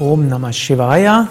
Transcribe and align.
Om 0.00 0.28
Namah 0.28 0.54
Shivaya 0.54 1.28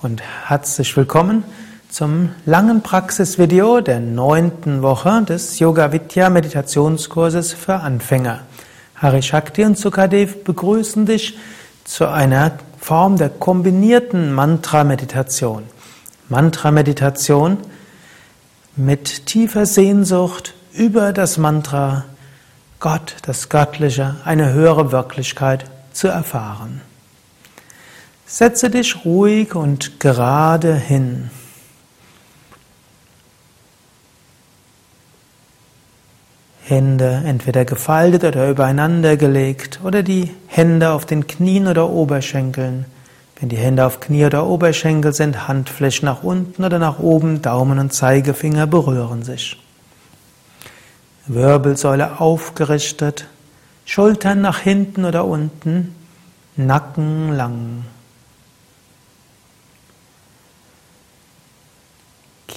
und 0.00 0.22
herzlich 0.46 0.96
willkommen 0.96 1.42
zum 1.88 2.28
langen 2.46 2.80
Praxisvideo 2.80 3.80
der 3.80 3.98
neunten 3.98 4.80
Woche 4.80 5.24
des 5.24 5.58
Yoga 5.58 5.90
Vidya 5.90 6.30
Meditationskurses 6.30 7.52
für 7.52 7.80
Anfänger. 7.80 8.42
Hari 8.94 9.22
Shakti 9.22 9.64
und 9.64 9.76
Sukadev 9.76 10.44
begrüßen 10.44 11.04
dich 11.04 11.36
zu 11.82 12.06
einer 12.06 12.52
Form 12.78 13.16
der 13.18 13.28
kombinierten 13.28 14.32
Mantra-Meditation. 14.32 15.64
Mantra-Meditation 16.28 17.58
mit 18.76 19.26
tiefer 19.26 19.66
Sehnsucht 19.66 20.54
über 20.72 21.12
das 21.12 21.38
Mantra 21.38 22.04
Gott, 22.78 23.16
das 23.22 23.48
Göttliche, 23.48 24.14
eine 24.24 24.52
höhere 24.52 24.92
Wirklichkeit 24.92 25.64
zu 25.92 26.06
erfahren. 26.06 26.82
Setze 28.32 28.70
dich 28.70 29.04
ruhig 29.04 29.54
und 29.54 30.00
gerade 30.00 30.74
hin. 30.74 31.28
Hände 36.64 37.24
entweder 37.26 37.66
gefaltet 37.66 38.24
oder 38.24 38.48
übereinander 38.48 39.18
gelegt 39.18 39.80
oder 39.84 40.02
die 40.02 40.30
Hände 40.46 40.92
auf 40.92 41.04
den 41.04 41.26
Knien 41.26 41.66
oder 41.66 41.90
Oberschenkeln. 41.90 42.86
Wenn 43.38 43.50
die 43.50 43.58
Hände 43.58 43.84
auf 43.84 44.00
Knie 44.00 44.24
oder 44.24 44.46
Oberschenkel 44.46 45.12
sind, 45.12 45.46
Handflächen 45.46 46.06
nach 46.06 46.22
unten 46.22 46.64
oder 46.64 46.78
nach 46.78 47.00
oben, 47.00 47.42
Daumen 47.42 47.78
und 47.78 47.92
Zeigefinger 47.92 48.66
berühren 48.66 49.22
sich. 49.24 49.62
Wirbelsäule 51.26 52.18
aufgerichtet, 52.18 53.26
Schultern 53.84 54.40
nach 54.40 54.58
hinten 54.60 55.04
oder 55.04 55.26
unten, 55.26 55.94
Nacken 56.56 57.36
lang. 57.36 57.84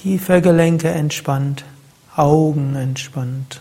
Kiefergelenke 0.06 0.88
entspannt, 0.88 1.64
Augen 2.14 2.76
entspannt. 2.76 3.60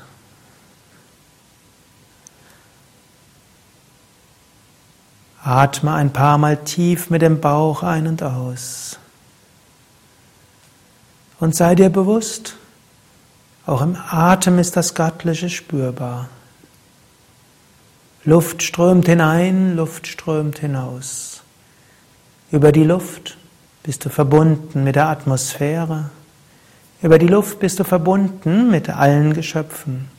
Atme 5.43 5.93
ein 5.93 6.13
paar 6.13 6.37
Mal 6.37 6.57
tief 6.57 7.09
mit 7.09 7.23
dem 7.23 7.41
Bauch 7.41 7.81
ein 7.81 8.05
und 8.05 8.21
aus. 8.21 8.99
Und 11.39 11.55
sei 11.55 11.73
dir 11.73 11.89
bewusst, 11.89 12.57
auch 13.65 13.81
im 13.81 13.97
Atem 14.11 14.59
ist 14.59 14.77
das 14.77 14.93
Göttliche 14.93 15.49
spürbar. 15.49 16.29
Luft 18.23 18.61
strömt 18.61 19.07
hinein, 19.07 19.75
Luft 19.75 20.05
strömt 20.05 20.59
hinaus. 20.59 21.41
Über 22.51 22.71
die 22.71 22.83
Luft 22.83 23.35
bist 23.81 24.05
du 24.05 24.09
verbunden 24.09 24.83
mit 24.83 24.95
der 24.95 25.07
Atmosphäre. 25.07 26.11
Über 27.01 27.19
die 27.19 27.27
Luft 27.27 27.59
bist 27.59 27.79
du 27.79 27.83
verbunden 27.83 28.71
mit 28.71 28.89
allen 28.89 29.33
Geschöpfen. 29.33 30.09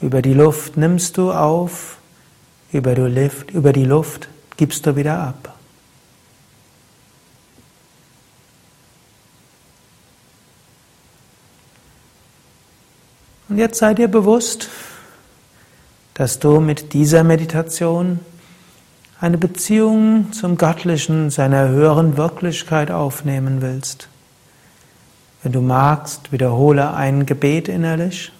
Über 0.00 0.22
die 0.22 0.34
Luft 0.34 0.76
nimmst 0.76 1.16
du 1.16 1.32
auf, 1.32 1.98
über 2.72 2.94
die 2.94 3.84
Luft, 3.84 4.28
gibst 4.56 4.86
du 4.86 4.96
wieder 4.96 5.18
ab. 5.18 5.56
Und 13.48 13.58
jetzt 13.58 13.78
sei 13.78 13.94
dir 13.94 14.06
bewusst, 14.06 14.68
dass 16.14 16.38
du 16.38 16.60
mit 16.60 16.92
dieser 16.92 17.24
Meditation 17.24 18.20
eine 19.20 19.38
Beziehung 19.38 20.32
zum 20.32 20.56
Göttlichen, 20.56 21.30
seiner 21.30 21.68
höheren 21.68 22.16
Wirklichkeit 22.16 22.92
aufnehmen 22.92 23.60
willst. 23.60 24.09
Wenn 25.42 25.52
du 25.52 25.60
magst, 25.60 26.32
wiederhole 26.32 26.92
ein 26.94 27.24
Gebet 27.24 27.68
innerlich, 27.68 28.32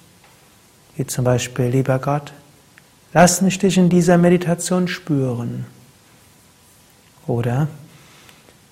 wie 0.96 1.06
zum 1.06 1.24
Beispiel, 1.24 1.66
lieber 1.66 1.98
Gott, 1.98 2.32
lass 3.14 3.40
mich 3.40 3.58
dich 3.58 3.78
in 3.78 3.88
dieser 3.88 4.18
Meditation 4.18 4.86
spüren. 4.86 5.64
Oder 7.26 7.68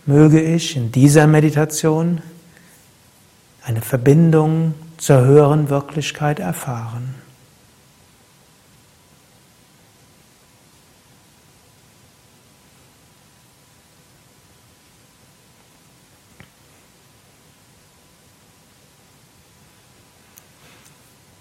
möge 0.04 0.40
ich 0.40 0.76
in 0.76 0.92
dieser 0.92 1.26
Meditation 1.26 2.20
eine 3.64 3.80
Verbindung 3.80 4.74
zur 4.96 5.20
höheren 5.20 5.70
Wirklichkeit 5.70 6.38
erfahren. 6.38 7.14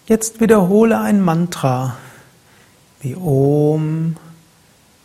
Jetzt 0.08 0.40
wiederhole 0.40 1.00
ein 1.02 1.20
Mantra 1.20 1.98
wie 3.02 3.14
Om 3.14 4.16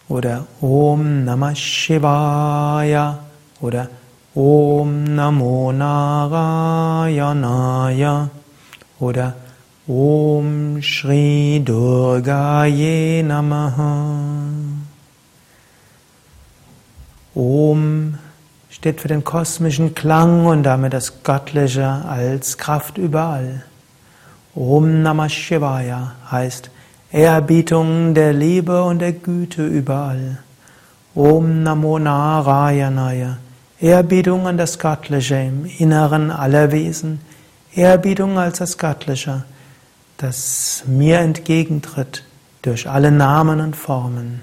oder 0.08 0.46
Om 0.60 1.24
Namah 1.24 1.56
Shivaya 1.56 3.18
oder 3.60 3.88
Om 4.32 5.02
Namo 5.16 5.72
Narayanaya 5.72 7.10
oder 9.00 9.34
Om 9.88 10.80
Shri 10.80 11.60
Durgaye 11.64 13.24
Namaha. 13.24 14.20
Om 17.34 18.18
steht 18.70 19.00
für 19.00 19.08
den 19.08 19.24
kosmischen 19.24 19.96
Klang 19.96 20.46
und 20.46 20.62
damit 20.62 20.92
das 20.92 21.24
Göttliche 21.24 22.04
als 22.08 22.56
Kraft 22.56 22.98
überall. 22.98 23.64
Om 24.54 25.02
Namah 25.02 25.30
Shivaya 25.30 26.12
heißt 26.30 26.70
Ehrbietung 27.10 28.12
der 28.12 28.34
Liebe 28.34 28.84
und 28.84 28.98
der 28.98 29.12
Güte 29.12 29.66
überall. 29.66 30.40
Om 31.14 31.62
Namo 31.62 31.98
Narayanaya. 31.98 33.38
Ehrbietung 33.80 34.46
an 34.46 34.58
das 34.58 34.78
Göttliche 34.78 35.36
im 35.36 35.64
Inneren 35.78 36.30
aller 36.30 36.70
Wesen. 36.70 37.20
Ehrbietung 37.74 38.38
als 38.38 38.58
das 38.58 38.76
Göttliche, 38.76 39.44
das 40.18 40.82
mir 40.86 41.20
entgegentritt 41.20 42.22
durch 42.60 42.86
alle 42.90 43.10
Namen 43.10 43.58
und 43.58 43.74
Formen. 43.74 44.42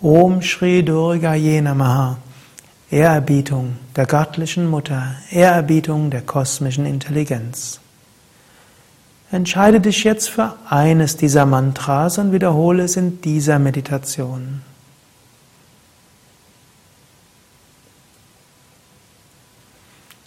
Om 0.00 0.42
Shri 0.42 0.82
Durga 0.82 1.36
Namaha. 1.36 2.16
Ehrerbietung 2.90 3.76
der 3.94 4.06
göttlichen 4.06 4.68
Mutter, 4.68 5.14
Ehrerbietung 5.30 6.10
der 6.10 6.22
kosmischen 6.22 6.86
Intelligenz. 6.86 7.78
Entscheide 9.32 9.80
dich 9.80 10.04
jetzt 10.04 10.28
für 10.28 10.56
eines 10.68 11.16
dieser 11.16 11.46
Mantras 11.46 12.18
und 12.18 12.32
wiederhole 12.32 12.82
es 12.82 12.96
in 12.96 13.22
dieser 13.22 13.58
Meditation. 13.58 14.60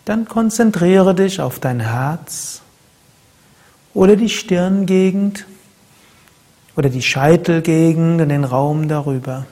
Dann 0.05 0.25
konzentriere 0.25 1.13
dich 1.13 1.39
auf 1.39 1.59
dein 1.59 1.81
Herz 1.81 2.61
oder 3.93 4.15
die 4.15 4.29
Stirngegend 4.29 5.45
oder 6.75 6.89
die 6.89 7.03
Scheitelgegend 7.03 8.21
und 8.21 8.29
den 8.29 8.43
Raum 8.43 8.87
darüber. 8.87 9.45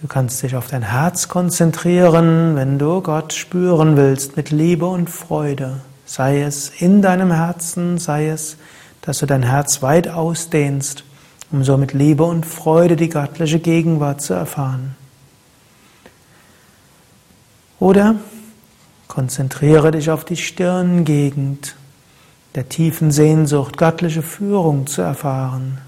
Du 0.00 0.06
kannst 0.08 0.42
dich 0.42 0.56
auf 0.56 0.68
dein 0.68 0.82
Herz 0.82 1.28
konzentrieren, 1.28 2.56
wenn 2.56 2.78
du 2.78 3.02
Gott 3.02 3.34
spüren 3.34 3.98
willst 3.98 4.38
mit 4.38 4.50
Liebe 4.50 4.86
und 4.86 5.10
Freude. 5.10 5.82
Sei 6.06 6.40
es 6.40 6.70
in 6.78 7.02
deinem 7.02 7.32
Herzen, 7.32 7.98
sei 7.98 8.28
es, 8.28 8.56
dass 9.02 9.18
du 9.18 9.26
dein 9.26 9.42
Herz 9.42 9.82
weit 9.82 10.08
ausdehnst, 10.08 11.04
um 11.50 11.64
so 11.64 11.76
mit 11.76 11.92
Liebe 11.92 12.24
und 12.24 12.46
Freude 12.46 12.96
die 12.96 13.08
göttliche 13.08 13.58
Gegenwart 13.58 14.22
zu 14.22 14.32
erfahren. 14.32 14.94
Oder 17.78 18.16
konzentriere 19.08 19.90
dich 19.90 20.10
auf 20.10 20.24
die 20.24 20.36
Stirngegend, 20.36 21.76
der 22.54 22.68
tiefen 22.68 23.10
Sehnsucht, 23.10 23.76
göttliche 23.76 24.22
Führung 24.22 24.86
zu 24.86 25.02
erfahren. 25.02 25.78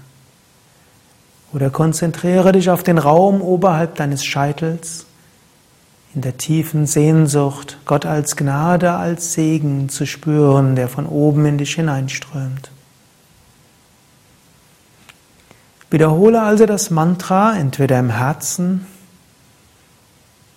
Oder 1.51 1.69
konzentriere 1.71 2.51
dich 2.51 2.69
auf 2.69 2.83
den 2.83 2.99
Raum 2.99 3.41
oberhalb 3.41 3.95
deines 3.95 4.23
Scheitels, 4.23 5.07
in 6.15 6.21
der 6.21 6.37
tiefen 6.37 6.87
Sehnsucht, 6.87 7.77
Gott 7.85 8.05
als 8.05 8.35
Gnade, 8.35 8.93
als 8.93 9.33
Segen 9.33 9.89
zu 9.89 10.05
spüren, 10.05 10.75
der 10.75 10.89
von 10.89 11.05
oben 11.05 11.45
in 11.45 11.57
dich 11.57 11.75
hineinströmt. 11.75 12.71
Wiederhole 15.91 16.41
also 16.41 16.65
das 16.65 16.89
Mantra 16.89 17.57
entweder 17.57 17.99
im 17.99 18.09
Herzen, 18.09 18.85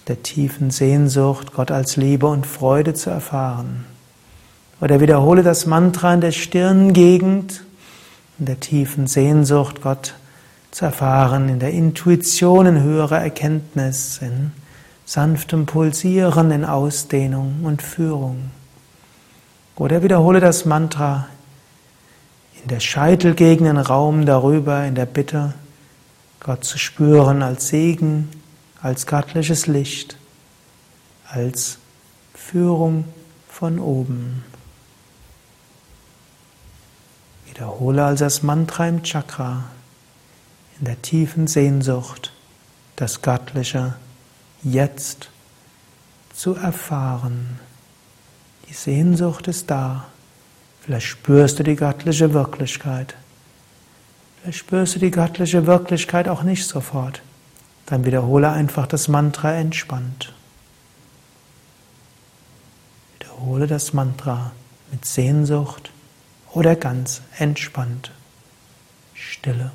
der 0.09 0.23
tiefen 0.23 0.71
Sehnsucht, 0.71 1.53
Gott 1.55 1.71
als 1.71 1.97
Liebe 1.97 2.27
und 2.27 2.47
Freude 2.47 2.95
zu 2.95 3.11
erfahren. 3.11 3.85
Oder 4.81 5.01
wiederhole 5.01 5.43
das 5.43 5.65
Mantra 5.65 6.13
in 6.13 6.21
der 6.21 6.33
Stirngegend, 6.33 7.63
in 8.39 8.47
der 8.47 8.59
tiefen 8.59 9.07
Sehnsucht, 9.07 9.81
Gott 9.81 10.15
zu 10.73 10.87
erfahren 10.87 11.49
in 11.49 11.61
der 11.61 11.71
Intuition, 11.71 12.67
in 12.67 12.83
höherer 12.83 13.21
Erkenntnis, 13.21 14.19
in 14.21 14.53
sanftem 15.05 15.67
Pulsieren, 15.67 16.51
in 16.51 16.65
Ausdehnung 16.65 17.65
und 17.65 17.83
Führung. 17.83 18.51
Oder 19.77 20.03
wiederhole 20.03 20.41
das 20.41 20.65
Mantra 20.65 21.27
in 22.63 22.69
der 22.69 22.81
Scheitelgegend, 22.81 23.69
im 23.69 23.79
Raum 23.79 24.27
darüber, 24.27 24.85
in 24.85 24.95
der 24.95 25.07
Bitte, 25.07 25.55
Gott 26.41 26.65
zu 26.65 26.79
spüren 26.79 27.43
als 27.43 27.69
Segen, 27.69 28.29
als 28.81 29.07
göttliches 29.07 29.67
Licht, 29.67 30.17
als 31.29 31.79
Führung 32.35 33.05
von 33.49 33.79
oben. 33.79 34.45
Wiederhole 37.47 38.05
also 38.05 38.25
das 38.25 38.43
Mantra 38.43 38.89
im 38.89 39.03
Chakra, 39.03 39.65
in 40.79 40.87
der 40.87 41.01
tiefen 41.01 41.47
Sehnsucht, 41.47 42.33
das 42.97 43.23
Göttliche 43.23 43.95
jetzt 44.63 45.31
zu 46.35 46.55
erfahren. 46.55 47.59
Die 48.69 48.75
Sehnsucht 48.75 49.49
ist 49.49 49.71
da. 49.71 50.07
Vielleicht 50.81 51.07
spürst 51.07 51.59
du 51.59 51.63
die 51.63 51.77
göttliche 51.77 52.33
Wirklichkeit. 52.33 53.15
Vielleicht 54.41 54.59
spürst 54.59 54.97
du 54.97 54.99
die 54.99 55.11
göttliche 55.11 55.67
Wirklichkeit 55.67 56.29
auch 56.29 56.43
nicht 56.43 56.67
sofort. 56.67 57.23
Dann 57.87 58.05
wiederhole 58.05 58.51
einfach 58.51 58.87
das 58.87 59.09
Mantra 59.09 59.53
entspannt. 59.55 60.33
Wiederhole 63.19 63.67
das 63.67 63.93
Mantra 63.93 64.53
mit 64.91 65.05
Sehnsucht 65.05 65.91
oder 66.53 66.77
ganz 66.77 67.23
entspannt. 67.39 68.11
Stille. 69.15 69.71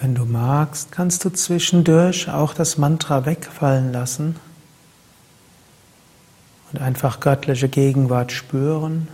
Wenn 0.00 0.14
du 0.14 0.24
magst, 0.24 0.92
kannst 0.92 1.26
du 1.26 1.30
zwischendurch 1.30 2.30
auch 2.30 2.54
das 2.54 2.78
Mantra 2.78 3.26
wegfallen 3.26 3.92
lassen 3.92 4.36
und 6.72 6.80
einfach 6.80 7.20
göttliche 7.20 7.68
Gegenwart 7.68 8.32
spüren 8.32 9.08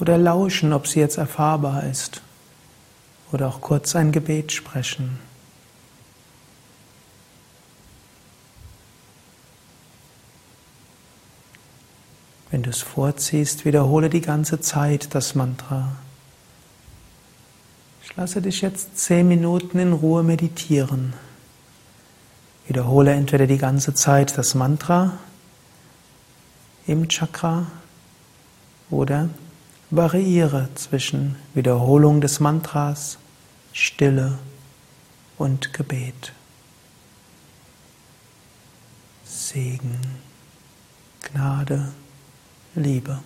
oder 0.00 0.16
lauschen, 0.16 0.72
ob 0.72 0.86
sie 0.86 1.00
jetzt 1.00 1.18
erfahrbar 1.18 1.84
ist 1.84 2.22
oder 3.30 3.48
auch 3.48 3.60
kurz 3.60 3.94
ein 3.94 4.10
Gebet 4.10 4.52
sprechen. 4.52 5.18
Wenn 12.50 12.62
du 12.62 12.70
es 12.70 12.80
vorziehst, 12.80 13.66
wiederhole 13.66 14.08
die 14.08 14.22
ganze 14.22 14.60
Zeit 14.60 15.14
das 15.14 15.34
Mantra. 15.34 15.92
Ich 18.10 18.16
lasse 18.16 18.42
dich 18.42 18.60
jetzt 18.60 18.98
zehn 18.98 19.28
Minuten 19.28 19.78
in 19.78 19.92
Ruhe 19.92 20.24
meditieren. 20.24 21.12
Wiederhole 22.66 23.12
entweder 23.12 23.46
die 23.46 23.56
ganze 23.56 23.94
Zeit 23.94 24.36
das 24.36 24.56
Mantra 24.56 25.18
im 26.88 27.08
Chakra 27.08 27.66
oder 28.90 29.28
variiere 29.90 30.68
zwischen 30.74 31.36
Wiederholung 31.54 32.20
des 32.20 32.40
Mantras, 32.40 33.18
Stille 33.72 34.38
und 35.38 35.72
Gebet. 35.72 36.32
Segen, 39.24 40.00
Gnade, 41.22 41.92
Liebe. 42.74 43.20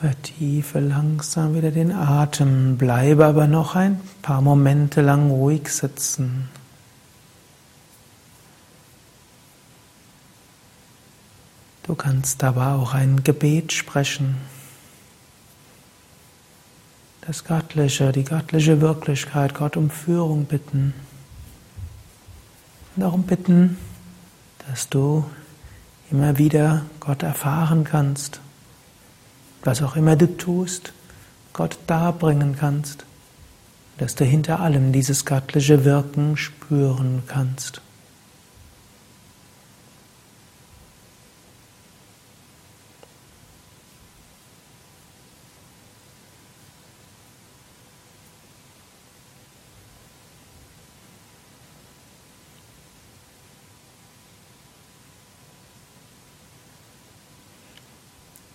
Vertiefe 0.00 0.78
langsam 0.78 1.54
wieder 1.54 1.70
den 1.70 1.90
Atem, 1.90 2.76
bleibe 2.76 3.24
aber 3.24 3.46
noch 3.46 3.76
ein 3.76 3.98
paar 4.20 4.42
Momente 4.42 5.00
lang 5.00 5.30
ruhig 5.30 5.68
sitzen. 5.68 6.50
Du 11.84 11.94
kannst 11.94 12.44
aber 12.44 12.74
auch 12.74 12.92
ein 12.92 13.24
Gebet 13.24 13.72
sprechen. 13.72 14.36
Das 17.22 17.44
Göttliche, 17.44 18.12
die 18.12 18.24
göttliche 18.24 18.82
Wirklichkeit, 18.82 19.54
Gott 19.54 19.78
um 19.78 19.88
Führung 19.88 20.44
bitten. 20.44 20.92
Und 22.94 23.02
darum 23.02 23.22
bitten, 23.22 23.78
dass 24.68 24.90
du 24.90 25.24
immer 26.10 26.36
wieder 26.36 26.82
Gott 27.00 27.22
erfahren 27.22 27.84
kannst 27.84 28.40
was 29.66 29.82
auch 29.82 29.96
immer 29.96 30.16
du 30.16 30.36
tust, 30.36 30.92
Gott 31.52 31.76
darbringen 31.86 32.56
kannst, 32.58 33.04
dass 33.98 34.14
du 34.14 34.24
hinter 34.24 34.60
allem 34.60 34.92
dieses 34.92 35.24
göttliche 35.24 35.84
Wirken 35.84 36.36
spüren 36.36 37.22
kannst. 37.26 37.80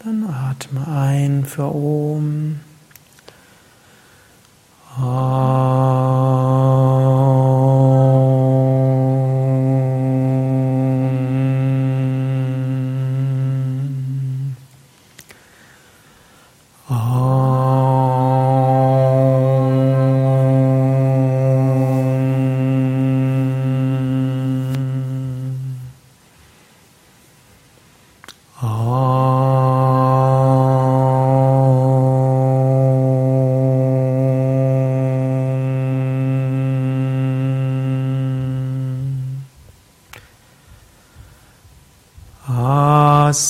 Dann 0.04 0.24
atme 0.26 0.88
ein 1.25 1.45
für 1.45 1.73
Om. 1.73 2.60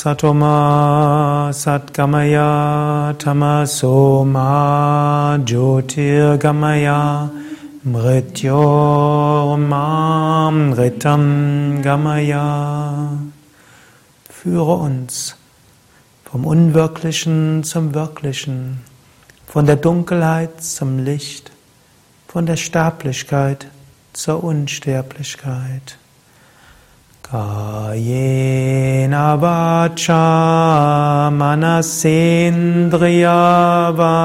Satoma 0.01 1.53
Satgamaya 1.53 3.13
Tamasoma 3.19 4.49
Jyotirgamaya 5.45 7.29
Mrityormam 7.85 8.33
Ritam 10.73 11.83
Gamaya 11.83 13.19
Führe 14.27 14.73
uns 14.73 15.35
vom 16.25 16.45
Unwirklichen 16.47 17.63
zum 17.63 17.93
Wirklichen, 17.93 18.81
von 19.45 19.67
der 19.67 19.75
Dunkelheit 19.75 20.63
zum 20.63 20.97
Licht, 20.97 21.51
von 22.27 22.47
der 22.47 22.57
Sterblichkeit 22.57 23.67
zur 24.13 24.43
Unsterblichkeit. 24.43 26.00
Kayena 27.31 29.27
vacha 29.39 31.31
manasendriyava 31.39 34.19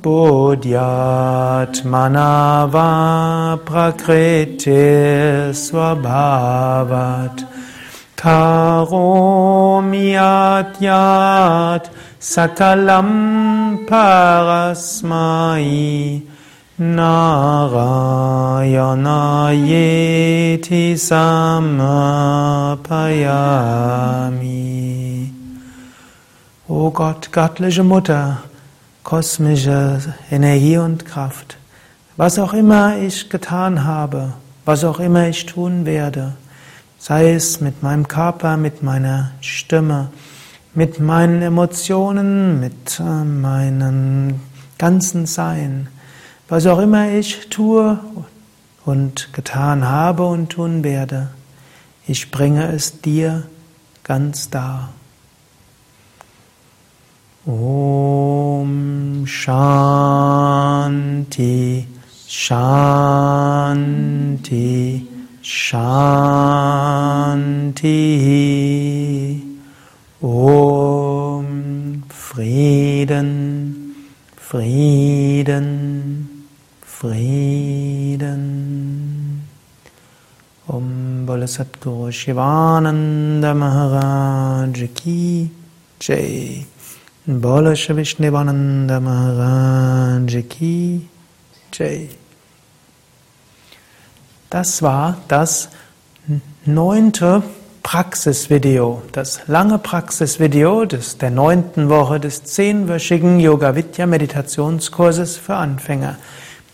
buddhyatmanava 0.00 2.88
prakriti 3.68 5.52
swabhavat 5.52 7.36
karomyat 8.16 8.80
yat 10.80 11.84
sakalam 12.18 13.84
parasmai 13.86 15.68
Narayana 16.76 18.34
samapayami. 20.96 21.70
O 26.66 26.90
Gott, 26.90 27.30
göttliche 27.30 27.84
Mutter, 27.84 28.42
kosmische 29.04 30.00
Energie 30.32 30.78
und 30.78 31.06
Kraft, 31.06 31.58
was 32.16 32.40
auch 32.40 32.52
immer 32.52 32.98
ich 32.98 33.30
getan 33.30 33.84
habe, 33.84 34.32
was 34.64 34.82
auch 34.82 34.98
immer 34.98 35.28
ich 35.28 35.46
tun 35.46 35.86
werde, 35.86 36.32
sei 36.98 37.34
es 37.34 37.60
mit 37.60 37.84
meinem 37.84 38.08
Körper, 38.08 38.56
mit 38.56 38.82
meiner 38.82 39.30
Stimme, 39.40 40.08
mit 40.74 40.98
meinen 40.98 41.40
Emotionen, 41.40 42.58
mit 42.58 42.98
äh, 42.98 43.04
meinem 43.24 44.40
ganzen 44.76 45.26
Sein, 45.26 45.86
was 46.48 46.66
auch 46.66 46.78
immer 46.78 47.10
ich 47.10 47.48
tue 47.48 47.98
und 48.84 49.32
getan 49.32 49.88
habe 49.88 50.26
und 50.26 50.50
tun 50.50 50.84
werde, 50.84 51.30
ich 52.06 52.30
bringe 52.30 52.70
es 52.72 53.00
dir 53.00 53.44
ganz 54.02 54.50
dar. 54.50 54.90
Om 57.46 59.24
Shanti 59.26 60.26
Shanti 62.26 63.06
Shanti 65.42 66.02
Om 70.22 72.02
Frieden 72.08 73.94
Frieden 74.36 75.93
Frieden. 77.04 78.40
Om 80.66 81.26
Satguru 81.46 82.10
Shivananda 82.10 83.52
Maharaj 83.52 84.88
Ki 84.94 85.50
Jai. 86.00 86.64
Bole 87.26 87.74
Vishnevananda 87.74 89.00
Maharaj 89.00 90.48
Ki 90.48 91.06
Jai. 91.72 92.08
Das 94.48 94.80
war 94.80 95.18
das 95.28 95.68
neunte 96.64 97.42
Praxisvideo, 97.82 99.02
das 99.12 99.46
lange 99.46 99.76
Praxisvideo 99.76 100.86
des, 100.86 101.18
der 101.18 101.30
neunten 101.30 101.90
Woche 101.90 102.18
des 102.18 102.44
zehnwöchigen 102.44 103.40
Yoga 103.40 103.74
Vidya 103.76 104.06
Meditationskurses 104.06 105.36
für 105.36 105.56
Anfänger 105.56 106.16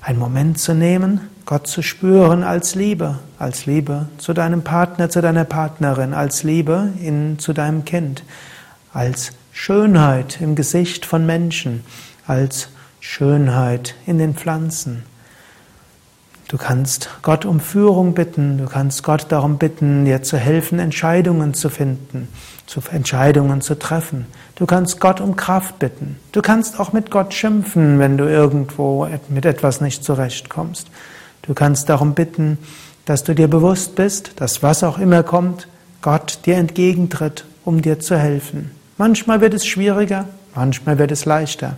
einen 0.01 0.19
Moment 0.19 0.59
zu 0.59 0.75
nehmen, 0.75 1.21
Gott 1.47 1.65
zu 1.65 1.81
spüren 1.81 2.43
als 2.43 2.75
Liebe, 2.75 3.17
als 3.39 3.65
Liebe 3.65 4.07
zu 4.19 4.33
deinem 4.33 4.61
Partner, 4.61 5.09
zu 5.09 5.19
deiner 5.19 5.45
Partnerin, 5.45 6.13
als 6.13 6.43
Liebe 6.43 6.93
in, 7.01 7.39
zu 7.39 7.53
deinem 7.53 7.85
Kind, 7.85 8.21
als 8.93 9.31
Schönheit 9.51 10.39
im 10.41 10.55
Gesicht 10.55 11.05
von 11.05 11.25
Menschen, 11.25 11.83
als 12.29 12.69
Schönheit 12.99 13.95
in 14.05 14.19
den 14.19 14.35
Pflanzen. 14.35 15.03
Du 16.47 16.57
kannst 16.57 17.09
Gott 17.21 17.45
um 17.45 17.59
Führung 17.59 18.13
bitten, 18.13 18.57
du 18.57 18.65
kannst 18.65 19.03
Gott 19.03 19.27
darum 19.29 19.57
bitten, 19.57 20.05
dir 20.05 20.23
zu 20.23 20.37
helfen, 20.37 20.79
Entscheidungen 20.79 21.53
zu 21.53 21.69
finden, 21.69 22.27
zu 22.65 22.81
Entscheidungen 22.91 23.61
zu 23.61 23.77
treffen. 23.77 24.25
Du 24.55 24.65
kannst 24.65 24.99
Gott 24.99 25.21
um 25.21 25.35
Kraft 25.35 25.77
bitten. 25.77 26.17
Du 26.31 26.41
kannst 26.41 26.79
auch 26.79 26.91
mit 26.91 27.11
Gott 27.11 27.33
schimpfen, 27.33 27.99
wenn 27.99 28.17
du 28.17 28.25
irgendwo 28.25 29.07
mit 29.29 29.45
etwas 29.45 29.79
nicht 29.79 30.03
zurechtkommst. 30.03 30.87
Du 31.43 31.53
kannst 31.53 31.89
darum 31.89 32.15
bitten, 32.15 32.57
dass 33.05 33.23
du 33.23 33.33
dir 33.35 33.47
bewusst 33.47 33.95
bist, 33.95 34.33
dass 34.41 34.63
was 34.63 34.83
auch 34.83 34.97
immer 34.97 35.23
kommt, 35.23 35.67
Gott 36.01 36.39
dir 36.45 36.57
entgegentritt, 36.57 37.45
um 37.63 37.81
dir 37.81 37.99
zu 37.99 38.17
helfen. 38.17 38.71
Manchmal 38.97 39.41
wird 39.41 39.53
es 39.53 39.65
schwieriger, 39.65 40.25
manchmal 40.55 40.97
wird 40.97 41.11
es 41.11 41.25
leichter. 41.25 41.77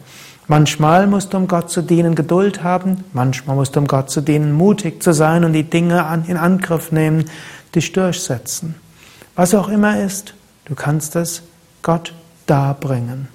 Manchmal 0.52 1.08
musst 1.08 1.32
du, 1.32 1.38
um 1.38 1.48
Gott 1.48 1.72
zu 1.72 1.82
dienen, 1.82 2.14
Geduld 2.14 2.62
haben. 2.62 3.06
Manchmal 3.14 3.56
musst 3.56 3.78
du, 3.78 3.80
um 3.80 3.88
Gott 3.88 4.10
zu 4.10 4.20
dienen, 4.20 4.52
mutig 4.52 5.02
zu 5.02 5.14
sein 5.14 5.46
und 5.46 5.54
die 5.54 5.64
Dinge 5.64 6.06
in 6.28 6.36
Angriff 6.36 6.92
nehmen, 6.92 7.24
dich 7.74 7.94
durchsetzen. 7.94 8.76
Was 9.34 9.56
auch 9.56 9.70
immer 9.70 10.02
ist, 10.02 10.34
du 10.66 10.76
kannst 10.76 11.16
es 11.16 11.42
Gott 11.84 12.14
darbringen. 12.48 13.30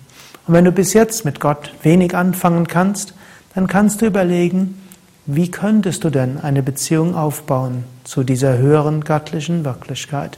Und 0.47 0.53
wenn 0.53 0.67
du 0.67 0.73
bis 0.73 0.93
jetzt 0.93 1.25
mit 1.25 1.41
Gott 1.41 1.73
wenig 1.83 2.15
anfangen 2.15 2.69
kannst, 2.69 3.15
dann 3.55 3.67
kannst 3.67 4.03
du 4.03 4.07
überlegen, 4.07 4.79
wie 5.25 5.51
könntest 5.51 6.05
du 6.05 6.11
denn 6.11 6.39
eine 6.39 6.63
Beziehung 6.63 7.15
aufbauen 7.15 7.85
zu 8.05 8.25
dieser 8.25 8.59
höheren 8.59 9.05
göttlichen 9.05 9.65
Wirklichkeit? 9.65 10.37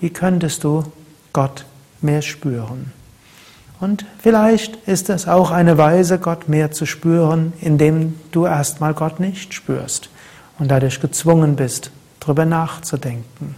Wie 0.00 0.08
könntest 0.08 0.64
du 0.64 0.84
Gott 1.34 1.66
mehr 2.00 2.22
spüren? 2.22 2.92
Und 3.80 4.06
vielleicht 4.18 4.76
ist 4.86 5.10
es 5.10 5.28
auch 5.28 5.50
eine 5.50 5.78
Weise, 5.78 6.18
Gott 6.18 6.48
mehr 6.48 6.70
zu 6.70 6.86
spüren, 6.86 7.52
indem 7.60 8.14
du 8.32 8.46
erstmal 8.46 8.94
Gott 8.94 9.20
nicht 9.20 9.52
spürst 9.52 10.10
und 10.58 10.70
dadurch 10.70 11.00
gezwungen 11.00 11.56
bist, 11.56 11.90
darüber 12.20 12.44
nachzudenken. 12.44 13.56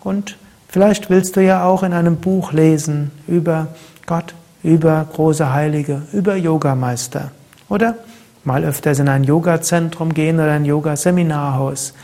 Und 0.00 0.36
vielleicht 0.68 1.10
willst 1.10 1.36
du 1.36 1.42
ja 1.42 1.64
auch 1.64 1.82
in 1.82 1.92
einem 1.92 2.16
Buch 2.16 2.52
lesen 2.52 3.10
über 3.26 3.68
Gott, 4.06 4.34
über 4.62 5.06
große 5.12 5.52
Heilige, 5.52 6.02
über 6.12 6.36
Yogameister. 6.36 7.30
Oder 7.68 7.96
mal 8.44 8.64
öfters 8.64 8.98
in 8.98 9.08
ein 9.08 9.24
Yoga-Zentrum 9.24 10.14
gehen 10.14 10.36
oder 10.36 10.52
ein 10.52 10.64
Yoga-Seminarhaus. 10.64 11.94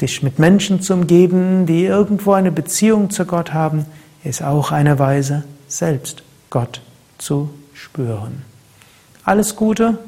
Dich 0.00 0.22
mit 0.22 0.38
Menschen 0.38 0.80
zu 0.80 0.94
umgeben, 0.94 1.66
die 1.66 1.84
irgendwo 1.84 2.32
eine 2.32 2.50
Beziehung 2.50 3.10
zu 3.10 3.26
Gott 3.26 3.52
haben, 3.52 3.86
ist 4.24 4.42
auch 4.42 4.72
eine 4.72 4.98
Weise, 4.98 5.44
selbst 5.68 6.23
Gott 6.54 6.80
zu 7.18 7.50
spüren. 7.74 8.44
Alles 9.24 9.56
Gute, 9.56 9.98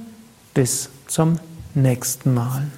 bis 0.55 0.91
zum 1.09 1.41
nächsten 1.75 2.35
Mal. 2.35 2.69